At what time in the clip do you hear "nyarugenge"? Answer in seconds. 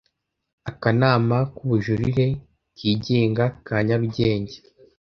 3.85-4.57